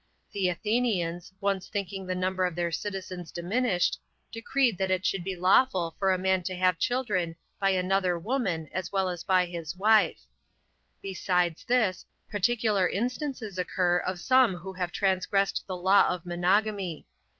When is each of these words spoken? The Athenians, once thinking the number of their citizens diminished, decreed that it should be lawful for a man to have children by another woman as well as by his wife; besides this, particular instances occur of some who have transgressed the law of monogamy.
The 0.31 0.49
Athenians, 0.49 1.31
once 1.39 1.67
thinking 1.69 2.07
the 2.07 2.15
number 2.15 2.43
of 2.47 2.55
their 2.55 2.71
citizens 2.71 3.31
diminished, 3.31 3.99
decreed 4.31 4.79
that 4.79 4.89
it 4.89 5.05
should 5.05 5.23
be 5.23 5.35
lawful 5.35 5.95
for 5.99 6.11
a 6.11 6.17
man 6.17 6.41
to 6.45 6.55
have 6.55 6.79
children 6.79 7.35
by 7.59 7.69
another 7.69 8.17
woman 8.17 8.67
as 8.73 8.91
well 8.91 9.09
as 9.09 9.23
by 9.23 9.45
his 9.45 9.75
wife; 9.77 10.23
besides 11.03 11.63
this, 11.65 12.03
particular 12.31 12.89
instances 12.89 13.59
occur 13.59 13.99
of 13.99 14.19
some 14.19 14.55
who 14.55 14.73
have 14.73 14.91
transgressed 14.91 15.65
the 15.67 15.77
law 15.77 16.07
of 16.09 16.25
monogamy. 16.25 17.05